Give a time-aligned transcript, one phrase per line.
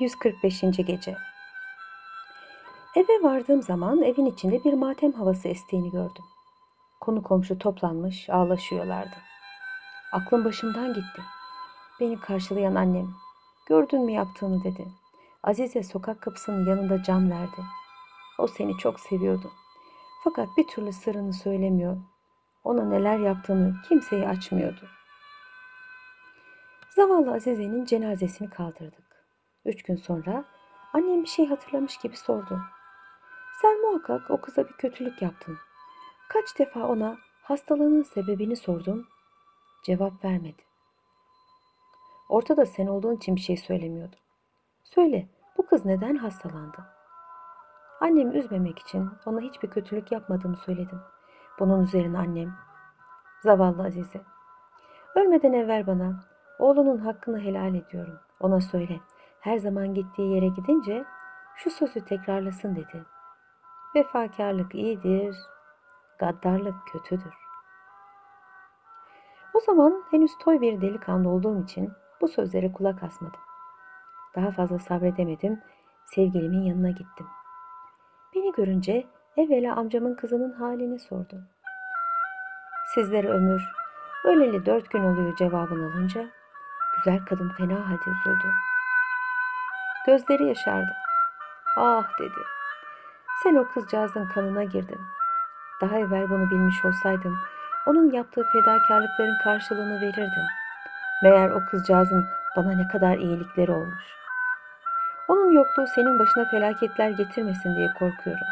[0.00, 0.60] 145.
[0.86, 1.16] Gece
[2.96, 6.24] Eve vardığım zaman evin içinde bir matem havası estiğini gördüm.
[7.00, 9.16] Konu komşu toplanmış ağlaşıyorlardı.
[10.12, 11.22] Aklım başımdan gitti.
[12.00, 13.08] Beni karşılayan annem,
[13.66, 14.86] gördün mü yaptığını dedi.
[15.42, 17.62] Azize sokak kapısının yanında cam verdi.
[18.38, 19.50] O seni çok seviyordu.
[20.24, 21.96] Fakat bir türlü sırrını söylemiyor.
[22.64, 24.88] Ona neler yaptığını kimseye açmıyordu.
[26.96, 29.09] Zavallı Azize'nin cenazesini kaldırdık.
[29.64, 30.44] Üç gün sonra
[30.92, 32.60] annem bir şey hatırlamış gibi sordu.
[33.62, 35.58] Sen muhakkak o kıza bir kötülük yaptın.
[36.28, 39.06] Kaç defa ona hastalığının sebebini sordum.
[39.82, 40.62] Cevap vermedi.
[42.28, 44.16] Ortada sen olduğun için bir şey söylemiyordu.
[44.84, 46.84] Söyle, bu kız neden hastalandı?
[48.00, 51.00] Annemi üzmemek için ona hiçbir kötülük yapmadığımı söyledim.
[51.58, 52.54] Bunun üzerine annem,
[53.42, 54.20] zavallı Azize,
[55.14, 56.24] ölmeden evvel bana
[56.58, 58.18] oğlunun hakkını helal ediyorum.
[58.40, 59.00] Ona söyle,
[59.40, 61.04] her zaman gittiği yere gidince
[61.56, 63.04] şu sözü tekrarlasın dedi.
[63.94, 65.36] Vefakarlık iyidir,
[66.18, 67.34] gaddarlık kötüdür.
[69.54, 73.40] O zaman henüz toy bir delikanlı olduğum için bu sözlere kulak asmadım.
[74.36, 75.60] Daha fazla sabredemedim,
[76.04, 77.26] sevgilimin yanına gittim.
[78.34, 81.42] Beni görünce evvela amcamın kızının halini sordu.
[82.94, 83.62] Sizlere ömür,
[84.24, 86.30] öleli dört gün oluyor cevabını alınca,
[86.96, 88.54] güzel kadın fena halde üzüldü.
[90.06, 90.92] Gözleri yaşardı.
[91.76, 92.40] Ah dedi.
[93.42, 95.00] Sen o kızcağızın kanına girdin.
[95.80, 97.38] Daha evvel bunu bilmiş olsaydım
[97.86, 100.46] onun yaptığı fedakarlıkların karşılığını verirdim.
[101.22, 102.26] Meğer o kızcağızın
[102.56, 104.04] bana ne kadar iyilikleri olmuş.
[105.28, 108.46] Onun yokluğu senin başına felaketler getirmesin diye korkuyorum.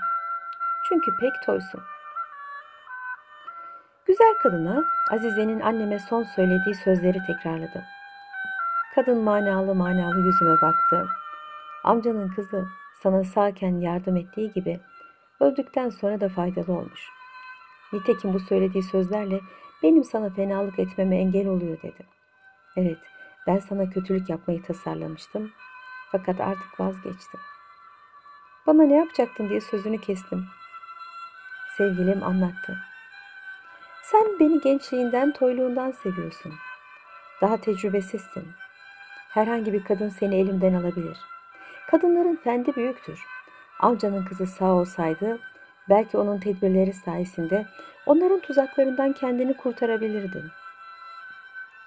[0.88, 1.80] Çünkü pek toysun.
[4.06, 7.84] Güzel kadına Azize'nin anneme son söylediği sözleri tekrarladı.
[8.94, 11.06] Kadın manalı manalı yüzüme baktı.
[11.84, 12.66] Amcanın kızı
[13.02, 14.80] sana sağken yardım ettiği gibi
[15.40, 17.08] öldükten sonra da faydalı olmuş.
[17.92, 19.40] Nitekim bu söylediği sözlerle
[19.82, 22.06] benim sana fenalık etmeme engel oluyor dedi.
[22.76, 22.98] Evet,
[23.46, 25.50] ben sana kötülük yapmayı tasarlamıştım.
[26.12, 27.40] Fakat artık vazgeçtim.
[28.66, 30.44] Bana ne yapacaktın diye sözünü kestim.
[31.76, 32.78] Sevgilim anlattı.
[34.02, 36.54] Sen beni gençliğinden, toyluğundan seviyorsun.
[37.40, 38.48] Daha tecrübesizsin.
[39.28, 41.18] Herhangi bir kadın seni elimden alabilir.
[41.90, 43.24] Kadınların fendi büyüktür.
[43.80, 45.38] Amcanın kızı sağ olsaydı
[45.88, 47.66] belki onun tedbirleri sayesinde
[48.06, 50.44] onların tuzaklarından kendini kurtarabilirdin.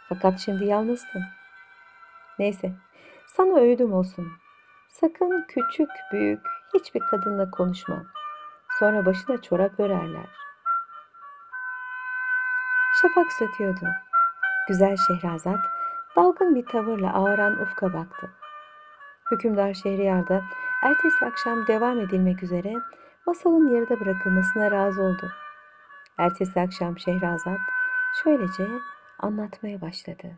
[0.09, 1.23] Fakat şimdi yalnızsın.
[2.39, 2.71] Neyse,
[3.27, 4.27] sana öğüdüm olsun.
[4.89, 6.41] Sakın küçük, büyük,
[6.73, 8.03] hiçbir kadınla konuşma.
[8.79, 10.29] Sonra başına çorap örerler.
[13.01, 13.87] Şafak söküyordu.
[14.67, 15.59] Güzel Şehrazat
[16.15, 18.40] dalgın bir tavırla ağıran ufka baktı.
[19.31, 20.25] Hükümdar Şehriyar
[20.83, 22.73] ertesi akşam devam edilmek üzere
[23.25, 25.31] masalın yarıda bırakılmasına razı oldu.
[26.17, 27.59] Ertesi akşam Şehrazat
[28.23, 28.67] şöylece
[29.19, 30.37] anlatmaya başladı.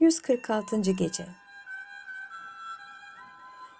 [0.00, 0.96] ...146.
[0.96, 1.26] Gece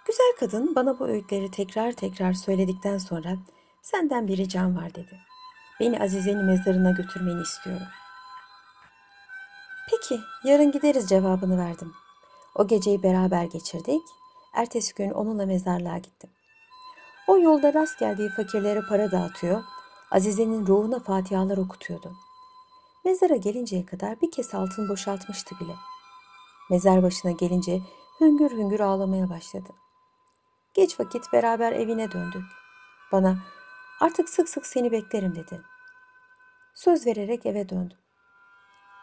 [0.07, 3.29] Güzel kadın bana bu öğütleri tekrar tekrar söyledikten sonra...
[3.81, 5.19] ...senden bir ricam var dedi.
[5.79, 7.87] Beni Azize'nin mezarına götürmeni istiyorum.
[9.91, 11.93] Peki, yarın gideriz cevabını verdim.
[12.55, 14.01] O geceyi beraber geçirdik.
[14.53, 16.29] Ertesi gün onunla mezarlığa gittim.
[17.27, 19.63] O yolda rast geldiği fakirlere para dağıtıyor,
[20.11, 22.11] Azize'nin ruhuna fatihalar okutuyordu.
[23.05, 25.75] Mezara gelinceye kadar bir kez altın boşaltmıştı bile.
[26.69, 27.81] Mezar başına gelince
[28.21, 29.69] hüngür hüngür ağlamaya başladı.
[30.73, 32.43] Geç vakit beraber evine döndük.
[33.11, 33.37] Bana
[33.99, 35.61] artık sık sık seni beklerim dedi.
[36.75, 37.97] Söz vererek eve döndüm.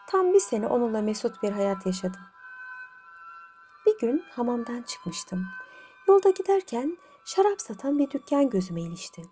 [0.06, 2.20] Tam bir sene onunla mesut bir hayat yaşadım.
[3.86, 5.46] Bir gün hamamdan çıkmıştım.
[6.08, 9.22] Yolda giderken şarap satan bir dükkan gözüme ilişti.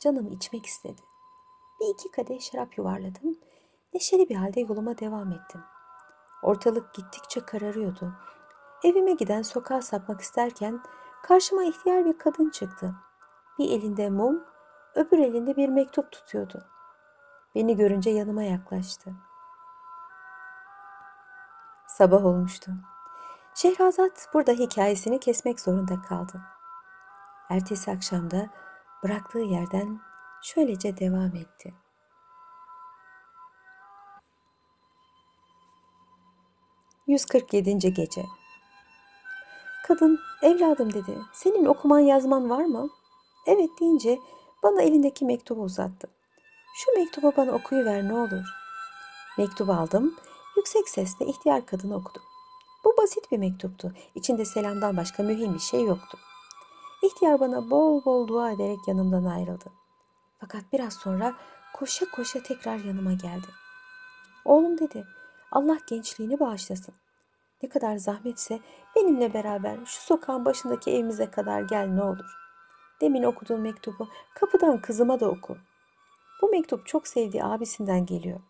[0.00, 1.02] Canım içmek istedi.
[1.80, 3.38] Bir iki kadeh şarap yuvarladım.
[3.94, 5.60] Neşeli bir halde yoluma devam ettim.
[6.42, 8.12] Ortalık gittikçe kararıyordu.
[8.84, 10.80] Evime giden sokağa sapmak isterken
[11.22, 12.94] karşıma ihtiyar bir kadın çıktı.
[13.58, 14.44] Bir elinde mum,
[14.94, 16.64] öbür elinde bir mektup tutuyordu.
[17.54, 19.10] Beni görünce yanıma yaklaştı.
[21.98, 22.72] Sabah olmuştu.
[23.54, 26.40] Şehrazat burada hikayesini kesmek zorunda kaldı.
[27.50, 28.50] Ertesi akşamda
[29.02, 30.00] bıraktığı yerden
[30.42, 31.74] şöylece devam etti.
[37.08, 37.88] ...147.
[37.88, 38.24] Gece
[39.86, 42.88] Kadın, evladım dedi, senin okuman yazman var mı?
[43.46, 44.18] Evet deyince
[44.62, 46.08] bana elindeki mektubu uzattı.
[46.74, 48.44] Şu mektubu bana okuyuver ne olur.
[49.38, 50.14] Mektubu aldım,
[50.64, 52.18] Yüksek sesle ihtiyar kadın okudu.
[52.84, 53.92] Bu basit bir mektuptu.
[54.14, 56.18] İçinde selamdan başka mühim bir şey yoktu.
[57.02, 59.64] İhtiyar bana bol bol dua ederek yanımdan ayrıldı.
[60.40, 61.34] Fakat biraz sonra
[61.74, 63.46] koşa koşa tekrar yanıma geldi.
[64.44, 65.04] Oğlum dedi,
[65.52, 66.94] Allah gençliğini bağışlasın.
[67.62, 68.60] Ne kadar zahmetse
[68.96, 72.38] benimle beraber şu sokağın başındaki evimize kadar gel ne olur.
[73.00, 75.56] Demin okuduğun mektubu kapıdan kızıma da oku.
[76.42, 78.40] Bu mektup çok sevdiği abisinden geliyor.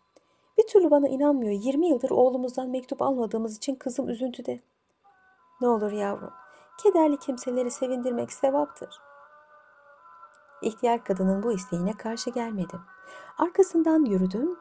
[0.65, 1.51] Bir türlü bana inanmıyor.
[1.51, 4.61] 20 yıldır oğlumuzdan mektup almadığımız için kızım üzüntüde.
[5.61, 6.33] Ne olur yavrum,
[6.83, 9.01] kederli kimseleri sevindirmek sevaptır.
[10.61, 12.81] İhtiyar kadının bu isteğine karşı gelmedim.
[13.37, 14.59] Arkasından yürüdüm,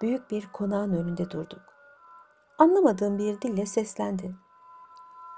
[0.00, 1.62] büyük bir konağın önünde durduk.
[2.58, 4.34] Anlamadığım bir dille seslendi.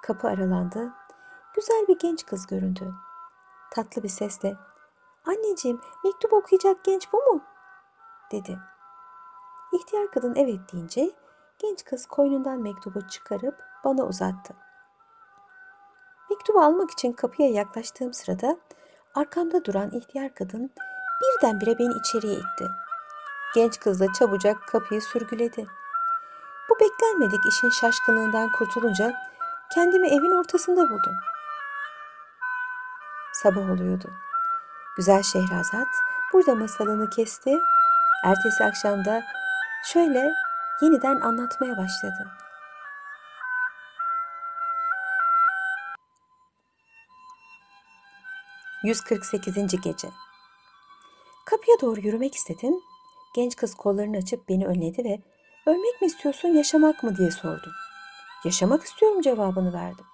[0.03, 0.93] Kapı aralandı.
[1.55, 2.95] Güzel bir genç kız göründü.
[3.73, 4.57] Tatlı bir sesle
[5.27, 7.41] "Anneciğim, mektup okuyacak genç bu mu?"
[8.33, 8.59] dedi.
[9.77, 11.11] İhtiyar kadın evet deyince
[11.59, 14.55] genç kız koynundan mektubu çıkarıp bana uzattı.
[16.31, 18.57] Mektubu almak için kapıya yaklaştığım sırada
[19.15, 20.71] arkamda duran ihtiyar kadın
[21.23, 22.67] birdenbire beni içeriye itti.
[23.55, 25.67] Genç kız da çabucak kapıyı sürgüledi.
[26.71, 29.15] Bu beklenmedik işin şaşkınlığından kurtulunca
[29.75, 31.15] kendimi evin ortasında buldum.
[33.33, 34.11] Sabah oluyordu.
[34.97, 35.89] Güzel Şehrazat
[36.33, 37.59] burada masalını kesti.
[38.25, 39.23] Ertesi akşamda
[39.93, 40.33] şöyle
[40.83, 42.29] yeniden anlatmaya başladı.
[48.85, 49.81] ...148.
[49.81, 50.09] Gece
[51.45, 52.75] Kapıya doğru yürümek istedim.
[53.35, 55.23] Genç kız kollarını açıp beni önledi ve
[55.67, 57.73] Ölmek mi istiyorsun, yaşamak mı diye sordu.
[58.45, 60.05] Yaşamak istiyorum cevabını verdim.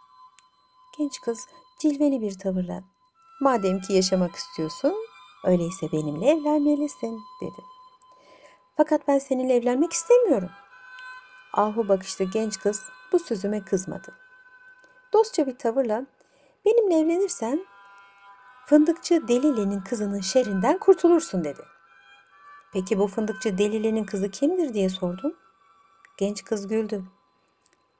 [0.98, 1.46] Genç kız
[1.78, 2.84] cilveli bir tavırla
[3.40, 4.94] madem ki yaşamak istiyorsun
[5.44, 7.71] öyleyse benimle evlenmelisin dedi.
[8.76, 10.50] Fakat ben seninle evlenmek istemiyorum.
[11.52, 12.82] Ahu bakışlı genç kız
[13.12, 14.14] bu sözüme kızmadı.
[15.12, 16.06] Dostça bir tavırla
[16.64, 17.66] benimle evlenirsen
[18.66, 21.62] fındıkçı Delile'nin kızının şerrinden kurtulursun dedi.
[22.72, 25.36] Peki bu fındıkçı Delile'nin kızı kimdir diye sordum.
[26.16, 27.04] Genç kız güldü.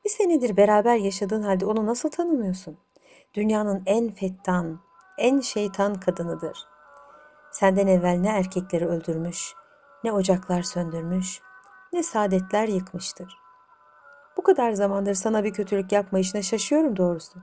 [0.05, 2.79] Bir senedir beraber yaşadığın halde onu nasıl tanımıyorsun?
[3.35, 4.81] Dünyanın en fettan,
[5.19, 6.67] en şeytan kadınıdır.
[7.51, 9.55] Senden evvel ne erkekleri öldürmüş,
[10.05, 11.41] ne ocaklar söndürmüş,
[11.93, 13.39] ne saadetler yıkmıştır.
[14.37, 17.39] Bu kadar zamandır sana bir kötülük yapma işine şaşıyorum doğrusu.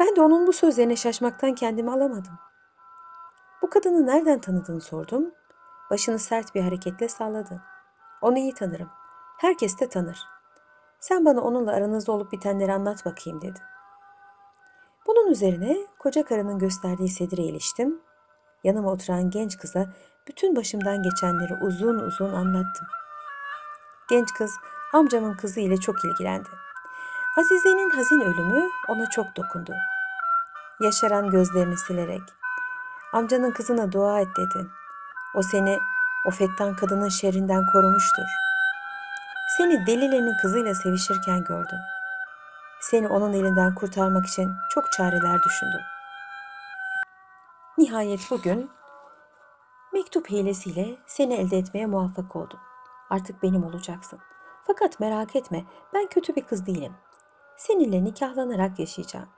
[0.00, 2.38] Ben de onun bu sözlerine şaşmaktan kendimi alamadım.
[3.62, 5.30] Bu kadını nereden tanıdığını sordum.
[5.90, 7.62] Başını sert bir hareketle salladı.
[8.22, 8.90] Onu iyi tanırım.
[9.38, 10.18] Herkes de tanır.
[11.00, 13.60] Sen bana onunla aranızda olup bitenleri anlat bakayım dedi.
[15.06, 18.00] Bunun üzerine koca karının gösterdiği sedire iliştim.
[18.64, 19.86] Yanıma oturan genç kıza
[20.28, 22.86] bütün başımdan geçenleri uzun uzun anlattım.
[24.10, 24.52] Genç kız
[24.92, 26.48] amcamın kızı ile çok ilgilendi.
[27.38, 29.74] Azize'nin hazin ölümü ona çok dokundu.
[30.80, 32.22] Yaşaran gözlerini silerek
[33.12, 34.66] amcanın kızına dua et dedi.
[35.34, 35.78] O seni
[36.26, 38.26] o fettan kadının şerrinden korumuştur.
[39.56, 41.78] Seni delilerin kızıyla sevişirken gördüm.
[42.80, 45.80] Seni onun elinden kurtarmak için çok çareler düşündüm.
[47.78, 48.70] Nihayet bugün
[49.92, 52.58] mektup hilesiyle seni elde etmeye muvaffak oldum.
[53.10, 54.18] Artık benim olacaksın.
[54.66, 56.92] Fakat merak etme ben kötü bir kız değilim.
[57.56, 59.28] Seninle nikahlanarak yaşayacağım.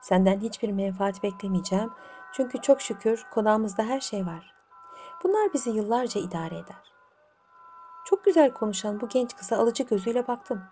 [0.00, 1.90] Senden hiçbir menfaat beklemeyeceğim.
[2.32, 4.54] Çünkü çok şükür konağımızda her şey var.
[5.22, 6.94] Bunlar bizi yıllarca idare eder.
[8.04, 10.62] Çok güzel konuşan bu genç kıza alıcı gözüyle baktım.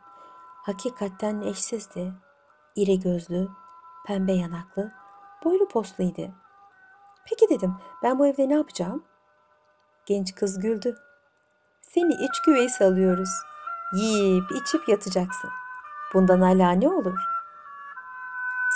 [0.62, 2.12] Hakikaten eşsizdi.
[2.76, 3.48] İri gözlü,
[4.06, 4.92] pembe yanaklı,
[5.44, 6.30] boylu posluydu.
[7.24, 9.04] Peki dedim, ben bu evde ne yapacağım?
[10.06, 10.96] Genç kız güldü.
[11.80, 13.30] Seni iç güvey salıyoruz.
[13.92, 15.50] Yiyip içip yatacaksın.
[16.14, 17.18] Bundan hala ne olur?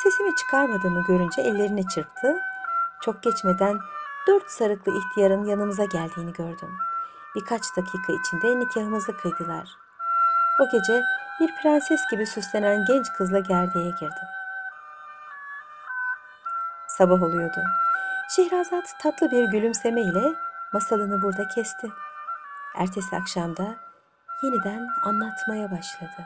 [0.02, 2.36] Sesimi çıkarmadığımı görünce ellerini çırptı.
[3.00, 3.78] Çok geçmeden
[4.28, 6.78] dört sarıklı ihtiyarın yanımıza geldiğini gördüm.
[7.34, 9.68] Birkaç dakika içinde nikahımızı kıydılar.
[10.60, 11.02] O gece
[11.40, 14.28] bir prenses gibi süslenen genç kızla gerdeğe girdim.
[16.88, 17.60] Sabah oluyordu.
[18.36, 20.34] Şehrazat tatlı bir gülümseme ile
[20.76, 21.88] masalını burada kesti.
[22.74, 23.76] Ertesi akşamda
[24.42, 26.24] yeniden anlatmaya başladı.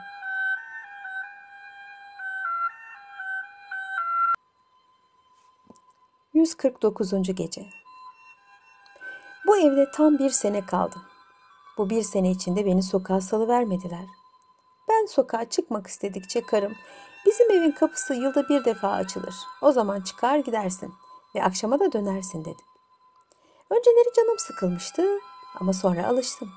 [6.35, 7.33] ...149.
[7.33, 7.66] Gece
[9.47, 11.02] bu evde tam bir sene kaldım.
[11.78, 14.07] Bu bir sene içinde beni sokağa salıvermediler.
[14.88, 16.73] Ben sokağa çıkmak istedikçe karım,
[17.26, 19.35] bizim evin kapısı yılda bir defa açılır.
[19.62, 20.95] O zaman çıkar gidersin
[21.35, 22.69] ve akşama da dönersin dedi.
[23.70, 25.18] Önceleri canım sıkılmıştı
[25.54, 26.50] ama sonra alıştım.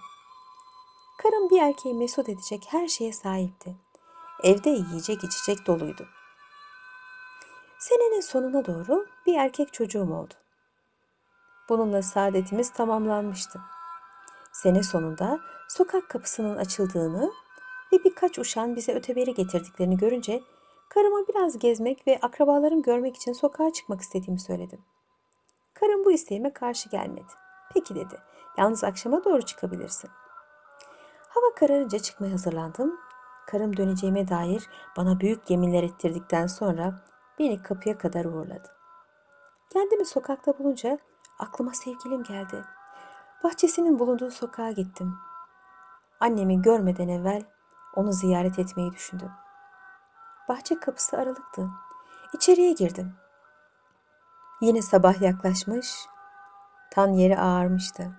[1.17, 3.75] Karım bir erkeği mesut edecek her şeye sahipti.
[4.43, 6.08] Evde yiyecek içecek doluydu.
[7.79, 10.34] Senenin sonuna doğru bir erkek çocuğum oldu.
[11.70, 13.62] Bununla saadetimiz tamamlanmıştı.
[14.51, 15.39] Sene sonunda
[15.70, 17.32] sokak kapısının açıldığını
[17.93, 20.43] ve birkaç uşağın bize öteberi getirdiklerini görünce
[20.89, 24.79] karıma biraz gezmek ve akrabalarım görmek için sokağa çıkmak istediğimi söyledim.
[25.74, 27.34] Karım bu isteğime karşı gelmedi.
[27.74, 28.22] Peki dedi.
[28.58, 30.10] Yalnız akşama doğru çıkabilirsin.
[31.30, 33.00] Hava kararınca çıkmaya hazırlandım.
[33.48, 37.06] Karım döneceğime dair bana büyük yeminler ettirdikten sonra
[37.39, 38.70] beni kapıya kadar uğurladı.
[39.74, 40.98] Kendimi sokakta bulunca
[41.39, 42.63] aklıma sevgilim geldi.
[43.44, 45.15] Bahçesinin bulunduğu sokağa gittim.
[46.20, 47.44] Annemi görmeden evvel
[47.96, 49.32] onu ziyaret etmeyi düşündüm.
[50.50, 51.70] Bahçe kapısı aralıktı.
[52.34, 53.23] İçeriye girdim.
[54.63, 55.88] Yine sabah yaklaşmış,
[56.91, 58.12] tan yeri ağarmıştı.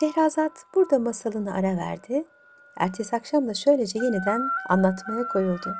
[0.00, 2.24] Şehrazat burada masalını ara verdi.
[2.78, 5.74] Ertesi akşam da şöylece yeniden anlatmaya koyuldu.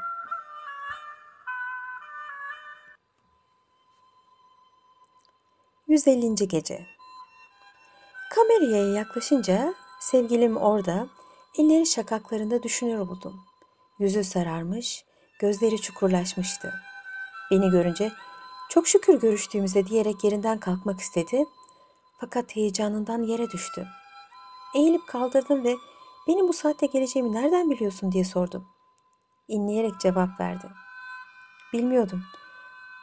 [5.89, 6.87] Yüz ellinci gece.
[8.31, 11.07] Kameraya yaklaşınca sevgilim orada,
[11.59, 13.41] elleri şakaklarında düşünüyor buldum.
[13.99, 15.05] Yüzü sararmış,
[15.39, 16.75] gözleri çukurlaşmıştı.
[17.51, 18.13] Beni görünce
[18.69, 21.45] çok şükür görüştüğümüze diyerek yerinden kalkmak istedi.
[22.21, 23.87] Fakat heyecanından yere düştü.
[24.75, 25.77] Eğilip kaldırdım ve
[26.29, 28.69] benim bu saatte geleceğimi nereden biliyorsun diye sordum.
[29.49, 30.67] İnleyerek cevap verdi.
[31.73, 32.23] Bilmiyordum.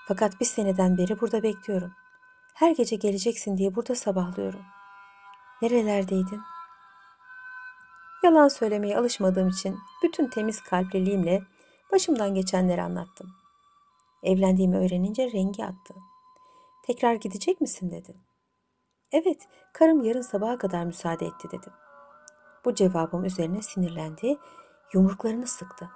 [0.07, 1.91] Fakat bir seneden beri burada bekliyorum.
[2.53, 4.61] Her gece geleceksin diye burada sabahlıyorum.
[5.61, 6.41] Nerelerdeydin?
[8.23, 11.43] Yalan söylemeye alışmadığım için bütün temiz kalpliliğimle
[11.91, 13.42] başımdan geçenleri anlattım.
[14.23, 15.93] Evlendiğimi öğrenince rengi attı.
[16.85, 18.15] Tekrar gidecek misin dedi.
[19.11, 21.73] Evet, karım yarın sabaha kadar müsaade etti dedim.
[22.65, 24.37] Bu cevabım üzerine sinirlendi,
[24.93, 25.89] yumruklarını sıktı.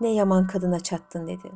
[0.00, 1.52] Ne yaman kadına çattın dedi.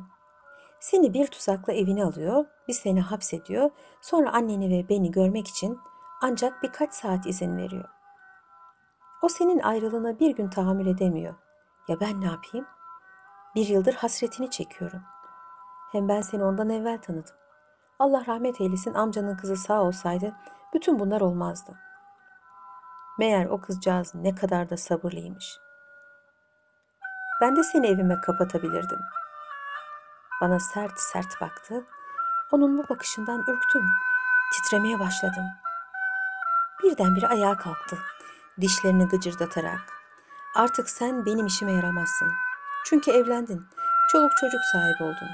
[0.79, 3.69] Seni bir tuzakla evine alıyor, bir seni hapsediyor,
[4.01, 5.79] sonra anneni ve beni görmek için
[6.21, 7.89] ancak birkaç saat izin veriyor.
[9.21, 11.35] O senin ayrılığına bir gün tahammül edemiyor.
[11.87, 12.67] Ya ben ne yapayım?
[13.55, 15.01] Bir yıldır hasretini çekiyorum.
[15.93, 17.35] Hem ben seni ondan evvel tanıdım.
[17.99, 20.33] Allah rahmet eylesin amcanın kızı sağ olsaydı
[20.73, 21.71] bütün bunlar olmazdı.
[23.19, 25.57] Meğer o kızcağız ne kadar da sabırlıymış.
[27.41, 28.99] Ben de seni evime kapatabilirdim.
[30.41, 31.85] Bana sert sert baktı.
[32.51, 33.85] Onun bu bakışından ürktüm.
[34.53, 35.45] Titremeye başladım.
[36.83, 37.97] Birdenbire ayağa kalktı.
[38.61, 39.79] Dişlerini gıcırdatarak.
[40.55, 42.31] Artık sen benim işime yaramazsın.
[42.85, 43.67] Çünkü evlendin.
[44.11, 45.29] Çoluk çocuk sahibi oldun.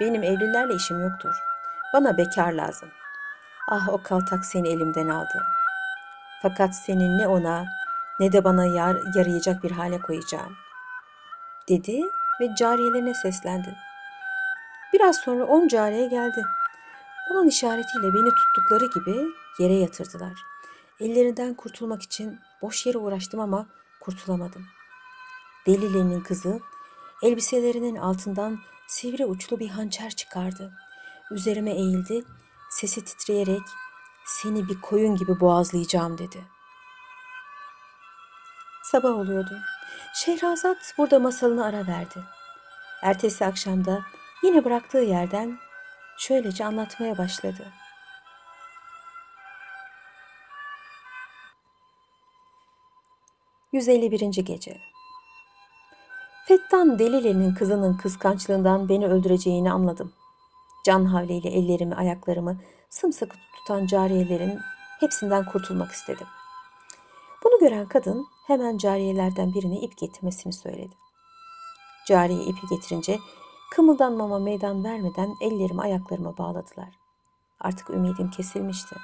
[0.00, 1.34] Benim evlilerle işim yoktur.
[1.94, 2.88] Bana bekar lazım.
[3.70, 5.42] Ah o kaltak seni elimden aldı.
[6.42, 7.64] Fakat senin ne ona
[8.20, 10.56] ne de bana yar, yarayacak bir hale koyacağım.
[11.68, 12.02] Dedi
[12.40, 13.76] ve cariyelerine seslendi.
[14.92, 16.42] Biraz sonra on cariye geldi.
[17.32, 19.26] Onun işaretiyle beni tuttukları gibi
[19.58, 20.32] yere yatırdılar.
[21.00, 23.66] Ellerinden kurtulmak için boş yere uğraştım ama
[24.00, 24.66] kurtulamadım.
[25.66, 26.60] Delilerinin kızı
[27.22, 30.72] elbiselerinin altından sivri uçlu bir hançer çıkardı.
[31.30, 32.24] Üzerime eğildi,
[32.70, 33.62] sesi titreyerek
[34.26, 36.44] seni bir koyun gibi boğazlayacağım dedi.
[38.82, 39.58] Sabah oluyordu.
[40.14, 42.22] Şehrazat burada masalını ara verdi.
[43.02, 44.02] Ertesi akşamda
[44.42, 45.58] yine bıraktığı yerden
[46.18, 47.72] şöylece anlatmaya başladı.
[53.72, 54.42] ...151.
[54.42, 54.87] Gece
[56.48, 60.12] Fettan Delileli'nin kızının kıskançlığından beni öldüreceğini anladım.
[60.84, 62.56] Can havliyle ellerimi, ayaklarımı
[62.90, 64.58] sımsıkı tutan cariyelerin
[65.00, 66.26] hepsinden kurtulmak istedim.
[67.44, 70.94] Bunu gören kadın hemen cariyelerden birine ip getirmesini söyledi.
[72.06, 73.18] Cariye ipi getirince
[73.70, 76.88] kımıldanmama meydan vermeden ellerimi ayaklarıma bağladılar.
[77.60, 78.96] Artık ümidim kesilmişti.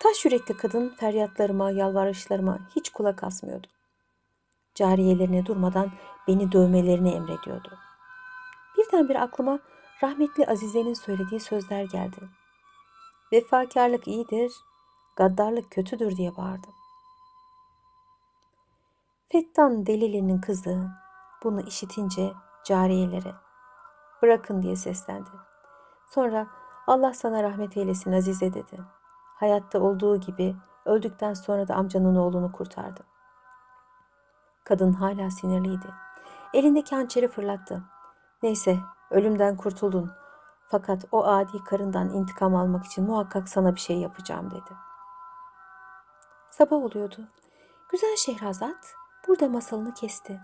[0.00, 3.66] Taş yürekli kadın feryatlarıma, yalvarışlarıma hiç kulak asmıyordu.
[4.80, 5.90] Cariyelerine durmadan
[6.28, 7.78] beni dövmelerini emrediyordu.
[8.78, 9.58] Birdenbire aklıma
[10.02, 12.16] rahmetli Azize'nin söylediği sözler geldi.
[13.32, 14.52] Vefakarlık iyidir,
[15.16, 16.72] gaddarlık kötüdür diye bağırdım.
[19.28, 20.88] Fettan Delili'nin kızı
[21.44, 22.32] bunu işitince
[22.64, 23.34] cariyelere
[24.22, 25.30] bırakın diye seslendi.
[26.06, 26.46] Sonra
[26.86, 28.80] Allah sana rahmet eylesin Azize dedi.
[29.36, 33.09] Hayatta olduğu gibi öldükten sonra da amcanın oğlunu kurtardı.
[34.70, 35.86] Kadın hala sinirliydi.
[36.54, 37.82] Elindeki hançeri fırlattı.
[38.42, 38.78] Neyse
[39.10, 40.12] ölümden kurtuldun.
[40.68, 44.70] Fakat o adi karından intikam almak için muhakkak sana bir şey yapacağım dedi.
[46.50, 47.28] Sabah oluyordu.
[47.90, 48.94] Güzel Şehrazat
[49.28, 50.40] burada masalını kesti.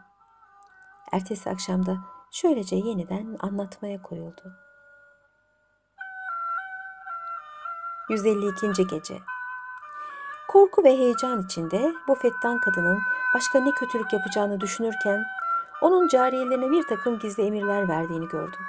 [1.12, 1.96] Ertesi akşamda
[2.30, 4.52] şöylece yeniden anlatmaya koyuldu.
[8.10, 8.86] 152.
[8.86, 9.18] Gece
[10.56, 12.98] Korku ve heyecan içinde bu fettan kadının
[13.34, 15.24] başka ne kötülük yapacağını düşünürken
[15.82, 18.60] onun cariyelerine bir takım gizli emirler verdiğini gördüm.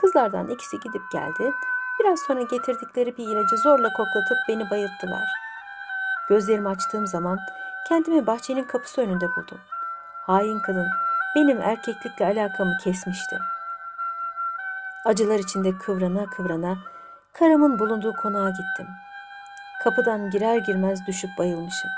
[0.00, 1.52] Kızlardan ikisi gidip geldi.
[2.00, 5.24] Biraz sonra getirdikleri bir ilacı zorla koklatıp beni bayılttılar.
[6.28, 7.38] Gözlerimi açtığım zaman
[7.88, 9.58] kendimi bahçenin kapısı önünde buldum.
[10.26, 10.86] Hain kadın
[11.36, 13.38] benim erkeklikle alakamı kesmişti.
[15.04, 16.76] Acılar içinde kıvrana kıvrana
[17.32, 18.86] karımın bulunduğu konağa gittim.
[19.88, 21.90] Kapıdan girer girmez düşüp bayılmışım.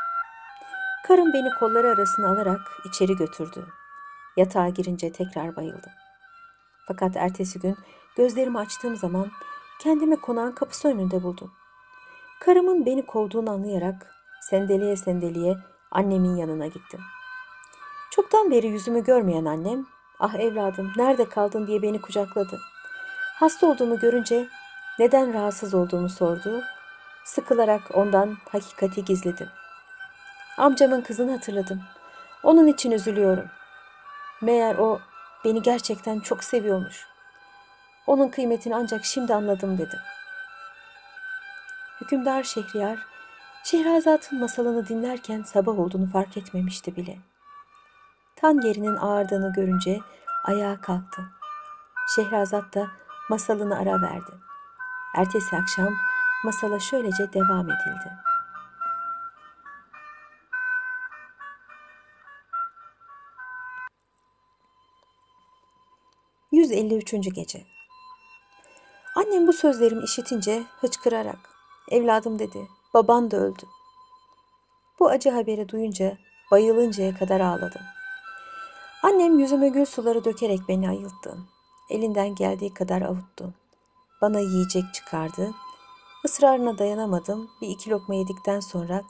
[1.06, 3.66] Karım beni kolları arasına alarak içeri götürdü.
[4.36, 5.92] Yatağa girince tekrar bayıldım.
[6.88, 7.76] Fakat ertesi gün
[8.16, 9.30] gözlerimi açtığım zaman
[9.80, 11.52] kendimi konağın kapısı önünde buldum.
[12.40, 15.56] Karımın beni kovduğunu anlayarak sendeleye sendeleye
[15.90, 17.00] annemin yanına gittim.
[18.10, 19.86] Çoktan beri yüzümü görmeyen annem,
[20.20, 22.60] ah evladım nerede kaldın diye beni kucakladı.
[23.34, 24.48] Hasta olduğumu görünce
[24.98, 26.62] neden rahatsız olduğumu sordu.
[27.24, 29.48] Sıkılarak ondan hakikati gizledim.
[30.58, 31.82] Amcamın kızını hatırladım.
[32.42, 33.48] Onun için üzülüyorum.
[34.42, 35.00] Meğer o
[35.44, 37.06] beni gerçekten çok seviyormuş.
[38.06, 39.98] Onun kıymetini ancak şimdi anladım dedim.
[42.00, 42.98] Hükümdar Şehriyar,
[43.64, 47.18] Şehrazat'ın masalını dinlerken sabah olduğunu fark etmemişti bile.
[48.36, 50.00] Tan yerinin ağardığını görünce
[50.44, 51.22] ayağa kalktı.
[52.16, 52.86] Şehrazat da
[53.28, 54.32] masalını ara verdi.
[55.14, 55.94] Ertesi akşam
[56.44, 58.12] masala şöylece devam edildi.
[66.52, 67.32] ...153.
[67.32, 67.66] Gece
[69.16, 71.38] Annem bu sözlerimi işitince hıçkırarak...
[71.90, 73.62] ...evladım dedi, baban da öldü.
[75.00, 76.18] Bu acı haberi duyunca
[76.50, 77.82] bayılıncaya kadar ağladım.
[79.02, 81.38] Annem yüzüme gül suları dökerek beni ayılttı.
[81.90, 83.54] Elinden geldiği kadar avuttu.
[84.22, 85.50] Bana yiyecek çıkardı.
[86.24, 87.50] Israrına dayanamadım.
[87.60, 89.02] Bir iki lokma yedikten sonra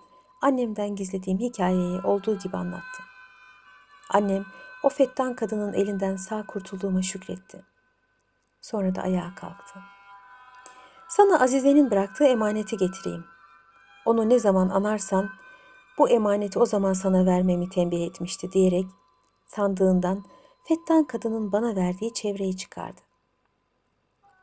[0.42, 3.02] annemden gizlediğim hikayeyi olduğu gibi anlattı.
[4.10, 4.44] Annem
[4.82, 7.64] o fettan kadının elinden sağ kurtulduğuma şükretti.
[8.60, 9.80] Sonra da ayağa kalktı.
[11.08, 13.24] Sana Azize'nin bıraktığı emaneti getireyim.
[14.06, 15.30] Onu ne zaman anarsan
[15.98, 18.86] bu emaneti o zaman sana vermemi tembih etmişti diyerek
[19.46, 20.24] sandığından
[20.64, 23.00] fettan kadının bana verdiği çevreyi çıkardı.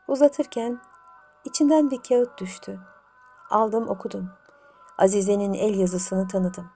[0.08, 0.80] Uzatırken
[1.46, 2.80] içinden bir kağıt düştü.
[3.50, 4.30] Aldım okudum.
[4.98, 6.72] Azize'nin el yazısını tanıdım.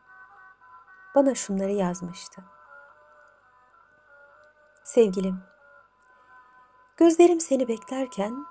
[1.16, 2.42] Bana şunları yazmıştı.
[4.84, 5.44] Sevgilim,
[6.98, 8.46] gözlerim seni beklerken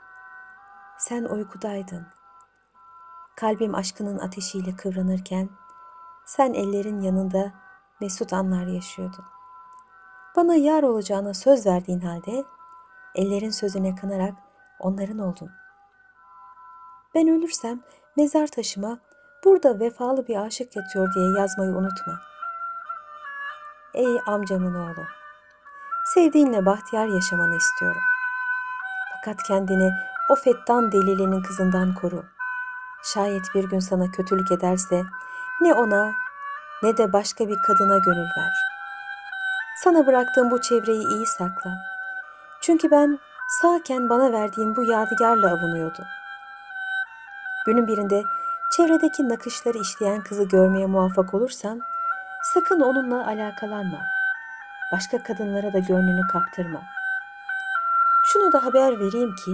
[0.98, 2.06] sen uykudaydın.
[3.36, 5.48] Kalbim aşkının ateşiyle kıvranırken
[6.26, 7.52] sen ellerin yanında
[8.00, 9.24] mesut anlar yaşıyordun.
[10.36, 12.44] Bana yar olacağına söz verdiğin halde
[13.14, 14.34] ellerin sözüne kanarak
[14.78, 15.50] onların oldun.
[17.14, 17.80] Ben ölürsem
[18.16, 18.98] mezar taşıma
[19.44, 22.20] burada vefalı bir aşık yatıyor diye yazmayı unutma.
[23.94, 25.04] Ey amcamın oğlu,
[26.14, 28.02] sevdiğinle bahtiyar yaşamanı istiyorum.
[29.14, 29.92] Fakat kendini
[30.30, 32.24] o fettan delilinin kızından koru.
[33.02, 35.02] Şayet bir gün sana kötülük ederse
[35.60, 36.12] ne ona
[36.82, 38.52] ne de başka bir kadına gönül ver.
[39.82, 41.70] Sana bıraktığım bu çevreyi iyi sakla.
[42.60, 43.18] Çünkü ben
[43.62, 46.02] sağken bana verdiğin bu yadigarla avunuyordu.
[47.66, 48.24] Günün birinde
[48.76, 51.80] çevredeki nakışları işleyen kızı görmeye muvaffak olursan
[52.54, 53.98] sakın onunla alakalanma.
[54.92, 56.82] Başka kadınlara da gönlünü kaptırma.
[58.24, 59.50] Şunu da haber vereyim ki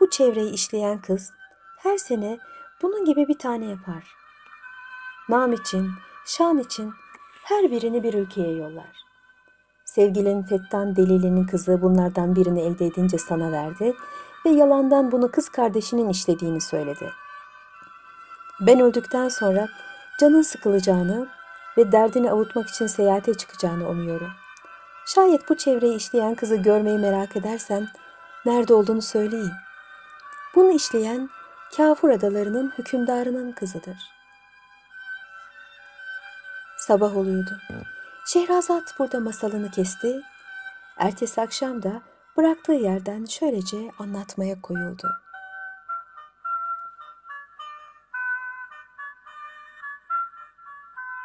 [0.00, 1.32] bu çevreyi işleyen kız
[1.78, 2.38] her sene
[2.82, 4.04] bunun gibi bir tane yapar.
[5.28, 5.90] Nam için,
[6.26, 6.92] şan için
[7.44, 9.04] her birini bir ülkeye yollar.
[9.84, 13.94] Sevgilin Fettan Delili'nin kızı bunlardan birini elde edince sana verdi
[14.46, 17.10] ve yalandan bunu kız kardeşinin işlediğini söyledi.
[18.60, 19.68] Ben öldükten sonra
[20.20, 21.28] canın sıkılacağını
[21.78, 24.30] ve derdini avutmak için seyahate çıkacağını umuyorum.
[25.06, 27.88] Şayet bu çevreyi işleyen kızı görmeyi merak edersen
[28.44, 29.52] nerede olduğunu söyleyeyim.
[30.54, 31.30] Bunu işleyen
[31.76, 33.96] Kafur adalarının hükümdarının kızıdır.
[36.78, 37.60] Sabah oluyordu.
[38.26, 40.20] Şehrazat burada masalını kesti.
[40.98, 42.02] Ertesi akşam da
[42.36, 45.23] bıraktığı yerden şöylece anlatmaya koyuldu.